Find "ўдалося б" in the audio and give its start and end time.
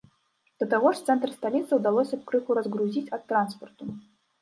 1.81-2.27